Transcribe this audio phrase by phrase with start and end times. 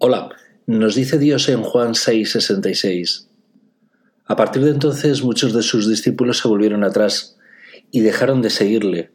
[0.00, 0.28] Hola,
[0.66, 3.26] nos dice Dios en Juan 6:66.
[4.26, 7.36] A partir de entonces muchos de sus discípulos se volvieron atrás
[7.90, 9.10] y dejaron de seguirle.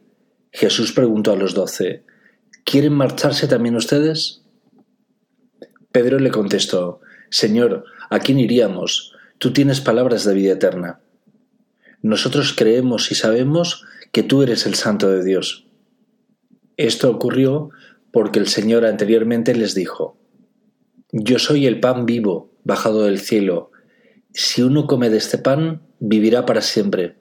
[0.52, 2.04] Jesús preguntó a los doce,
[2.64, 4.42] ¿Quieren marcharse también ustedes?
[5.90, 9.14] Pedro le contestó, Señor, ¿a quién iríamos?
[9.38, 11.00] Tú tienes palabras de vida eterna.
[12.02, 15.66] Nosotros creemos y sabemos que tú eres el Santo de Dios.
[16.76, 17.70] Esto ocurrió
[18.12, 20.18] porque el Señor anteriormente les dijo,
[21.16, 23.70] yo soy el pan vivo, bajado del cielo.
[24.32, 27.14] Si uno come de este pan, vivirá para siempre.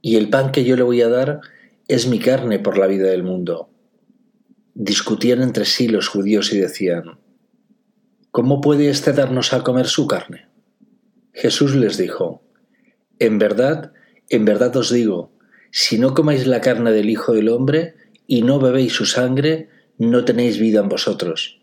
[0.00, 1.40] Y el pan que yo le voy a dar
[1.88, 3.68] es mi carne por la vida del mundo.
[4.74, 7.18] Discutían entre sí los judíos y decían,
[8.30, 10.46] ¿Cómo puede éste darnos a comer su carne?
[11.32, 12.44] Jesús les dijo,
[13.18, 13.92] En verdad,
[14.28, 15.32] en verdad os digo,
[15.72, 17.96] si no comáis la carne del Hijo del Hombre
[18.28, 19.68] y no bebéis su sangre,
[19.98, 21.61] no tenéis vida en vosotros.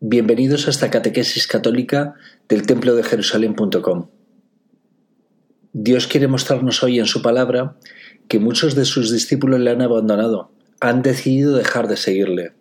[0.00, 2.14] Bienvenidos a esta catequesis católica
[2.48, 4.10] del templo de Jerusalén.com.
[5.72, 7.76] Dios quiere mostrarnos hoy en su palabra
[8.28, 12.52] que muchos de sus discípulos le han abandonado, han decidido dejar de seguirle.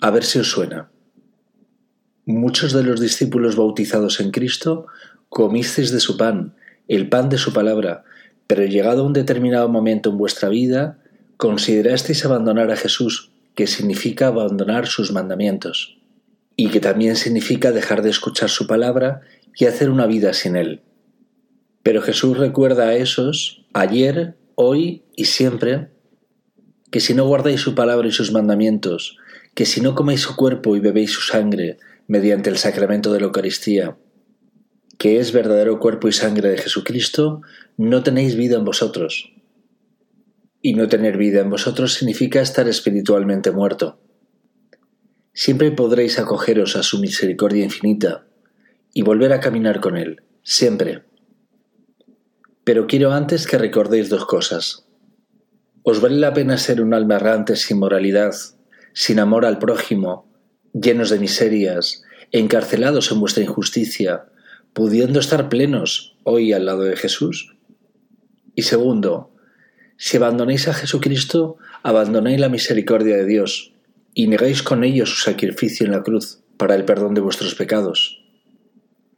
[0.00, 0.88] A ver si os suena.
[2.24, 4.86] Muchos de los discípulos bautizados en Cristo
[5.28, 6.54] comisteis de su pan,
[6.86, 8.04] el pan de su palabra,
[8.46, 11.00] pero llegado a un determinado momento en vuestra vida,
[11.38, 15.98] considerasteis abandonar a Jesús que significa abandonar sus mandamientos,
[16.54, 19.22] y que también significa dejar de escuchar su palabra
[19.56, 20.82] y hacer una vida sin él.
[21.82, 25.88] Pero Jesús recuerda a esos, ayer, hoy y siempre,
[26.92, 29.18] que si no guardáis su palabra y sus mandamientos,
[29.54, 33.26] que si no coméis su cuerpo y bebéis su sangre mediante el sacramento de la
[33.26, 33.96] Eucaristía,
[34.98, 37.42] que es verdadero cuerpo y sangre de Jesucristo,
[37.76, 39.32] no tenéis vida en vosotros,
[40.60, 44.00] y no tener vida en vosotros significa estar espiritualmente muerto.
[45.32, 48.26] Siempre podréis acogeros a su misericordia infinita
[48.92, 51.04] y volver a caminar con Él, siempre.
[52.64, 54.88] Pero quiero antes que recordéis dos cosas.
[55.84, 58.34] ¿Os vale la pena ser un alma errante sin moralidad,
[58.92, 60.28] sin amor al prójimo,
[60.74, 62.02] llenos de miserias,
[62.32, 64.26] encarcelados en vuestra injusticia,
[64.72, 67.56] pudiendo estar plenos hoy al lado de Jesús?
[68.54, 69.32] Y segundo,
[70.00, 73.72] si abandonáis a Jesucristo, abandonáis la misericordia de Dios
[74.14, 78.22] y negáis con ello su sacrificio en la cruz para el perdón de vuestros pecados.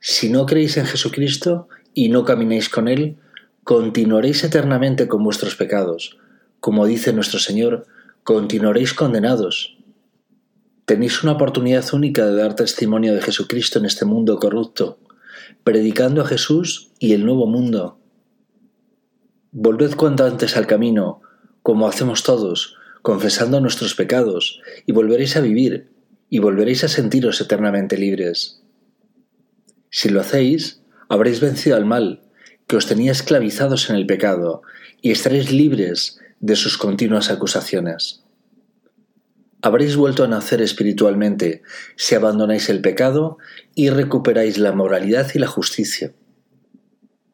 [0.01, 3.19] Si no creéis en Jesucristo y no camináis con Él,
[3.63, 6.17] continuaréis eternamente con vuestros pecados.
[6.61, 7.87] Como dice nuestro Señor,
[8.25, 9.77] continuaréis condenados.
[10.87, 14.99] Tenéis una oportunidad única de dar testimonio de Jesucristo en este mundo corrupto,
[15.63, 18.00] predicando a Jesús y el nuevo mundo,
[19.53, 21.23] Volved cuanto antes al camino,
[21.63, 25.91] como hacemos todos, confesando nuestros pecados, y volveréis a vivir,
[26.29, 28.63] y volveréis a sentiros eternamente libres.
[29.91, 32.23] Si lo hacéis, habréis vencido al mal,
[32.69, 34.63] que os tenía esclavizados en el pecado,
[35.03, 38.23] y estaréis libres de sus continuas acusaciones.
[39.63, 41.63] Habréis vuelto a nacer espiritualmente
[41.97, 43.39] si abandonáis el pecado
[43.75, 46.15] y recuperáis la moralidad y la justicia.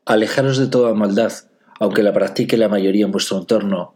[0.07, 1.33] Alejaros de toda maldad,
[1.79, 3.95] aunque la practique la mayoría en vuestro entorno,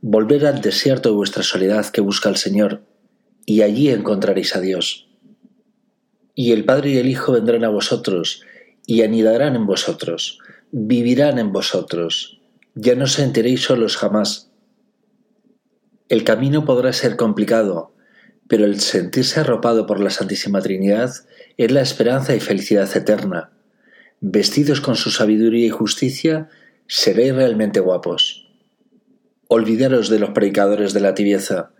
[0.00, 2.82] volver al desierto de vuestra soledad que busca al Señor,
[3.46, 5.08] y allí encontraréis a Dios.
[6.34, 8.42] Y el Padre y el Hijo vendrán a vosotros,
[8.86, 10.40] y anidarán en vosotros,
[10.70, 12.40] vivirán en vosotros,
[12.74, 14.50] ya no sentiréis solos jamás.
[16.08, 17.94] El camino podrá ser complicado,
[18.48, 21.10] pero el sentirse arropado por la Santísima Trinidad
[21.56, 23.52] es la esperanza y felicidad eterna.
[24.20, 26.48] Vestidos con su sabiduría y justicia,
[26.86, 28.46] seréis realmente guapos.
[29.48, 31.72] Olvidaros de los predicadores de la tibieza,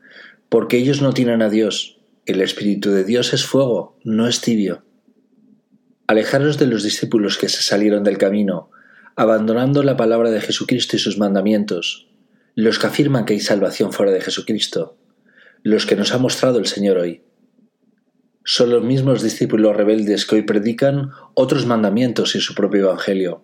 [0.49, 2.01] porque ellos no tienen a Dios.
[2.27, 4.85] El Espíritu de Dios es fuego, no es tibio.
[6.07, 8.71] Alejaros de los discípulos que se salieron del camino,
[9.17, 12.09] abandonando la palabra de Jesucristo y sus mandamientos,
[12.55, 14.97] los que afirman que hay salvación fuera de Jesucristo,
[15.63, 17.23] los que nos ha mostrado el Señor hoy.
[18.45, 23.43] Son los mismos discípulos rebeldes que hoy predican otros mandamientos y su propio Evangelio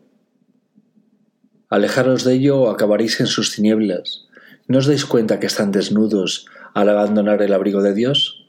[1.70, 4.26] Alejaros de ello o acabaréis en sus tinieblas.
[4.66, 8.44] ¿No os dais cuenta que están desnudos al abandonar el abrigo de Dios?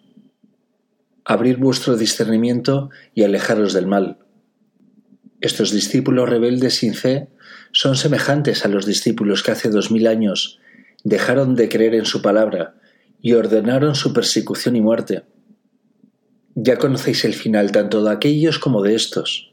[1.24, 4.18] Abrir vuestro discernimiento y alejaros del mal.
[5.40, 7.30] Estos discípulos rebeldes sin fe
[7.72, 10.60] son semejantes a los discípulos que hace dos mil años
[11.04, 12.76] dejaron de creer en su palabra
[13.22, 15.24] y ordenaron su persecución y muerte.
[16.56, 19.51] Ya conocéis el final tanto de aquellos como de estos.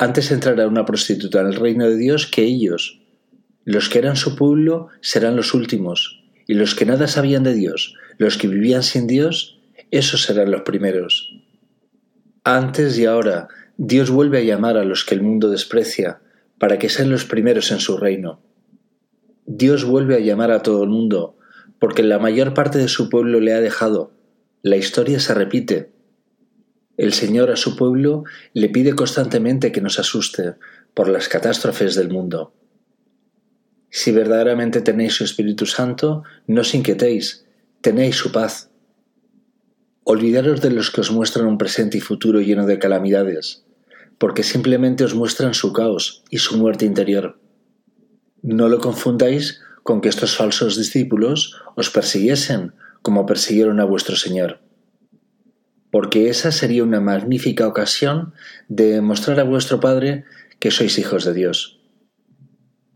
[0.00, 3.02] Antes entrará una prostituta en el reino de Dios que ellos.
[3.66, 7.96] Los que eran su pueblo serán los últimos, y los que nada sabían de Dios,
[8.16, 9.60] los que vivían sin Dios,
[9.90, 11.34] esos serán los primeros.
[12.44, 16.22] Antes y ahora, Dios vuelve a llamar a los que el mundo desprecia,
[16.58, 18.40] para que sean los primeros en su reino.
[19.44, 21.36] Dios vuelve a llamar a todo el mundo,
[21.78, 24.14] porque la mayor parte de su pueblo le ha dejado.
[24.62, 25.92] La historia se repite.
[27.00, 30.56] El Señor a su pueblo le pide constantemente que nos asuste
[30.92, 32.52] por las catástrofes del mundo.
[33.88, 37.46] Si verdaderamente tenéis su Espíritu Santo, no os inquietéis,
[37.80, 38.68] tenéis su paz.
[40.04, 43.64] Olvidaros de los que os muestran un presente y futuro lleno de calamidades,
[44.18, 47.40] porque simplemente os muestran su caos y su muerte interior.
[48.42, 54.60] No lo confundáis con que estos falsos discípulos os persiguiesen como persiguieron a vuestro Señor.
[55.90, 58.32] Porque esa sería una magnífica ocasión
[58.68, 60.24] de mostrar a vuestro Padre
[60.58, 61.80] que sois hijos de Dios.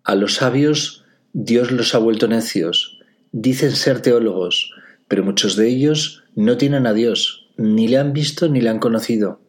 [0.04, 3.00] A los sabios Dios los ha vuelto necios,
[3.32, 4.72] dicen ser teólogos,
[5.08, 8.78] pero muchos de ellos no tienen a Dios, ni le han visto ni le han
[8.78, 9.40] conocido.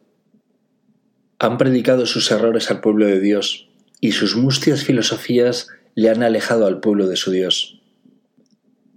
[1.38, 3.68] Han predicado sus errores al pueblo de Dios,
[4.00, 7.80] y sus mustias filosofías le han alejado al pueblo de su Dios.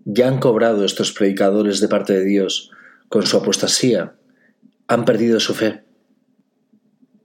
[0.05, 2.71] Ya han cobrado estos predicadores de parte de Dios
[3.09, 4.15] con su apostasía,
[4.89, 5.83] han perdido su fe.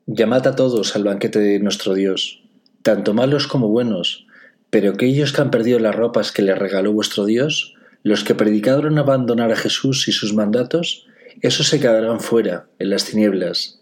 [0.06, 2.44] Llamad a todos al banquete de nuestro Dios,
[2.82, 4.26] tanto malos como buenos,
[4.68, 8.98] pero aquellos que han perdido las ropas que les regaló vuestro Dios, los que predicaron
[8.98, 11.06] abandonar a Jesús y sus mandatos,
[11.40, 13.80] esos se quedarán fuera, en las tinieblas.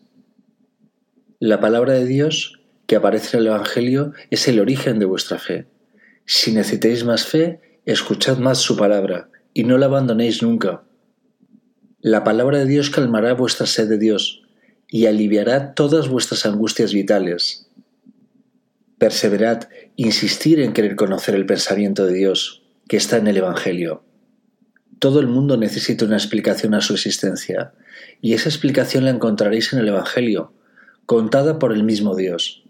[1.40, 5.66] La palabra de Dios que aparece en el Evangelio es el origen de vuestra fe.
[6.24, 10.84] Si necesitáis más fe, escuchad más su palabra, y no la abandonéis nunca.
[12.04, 14.42] La palabra de Dios calmará vuestra sed de Dios,
[14.88, 17.68] y aliviará todas vuestras angustias vitales.
[18.98, 24.02] Perseverad, insistir en querer conocer el pensamiento de Dios, que está en el Evangelio.
[24.98, 27.72] Todo el mundo necesita una explicación a su existencia,
[28.20, 30.52] y esa explicación la encontraréis en el Evangelio,
[31.06, 32.61] contada por el mismo Dios.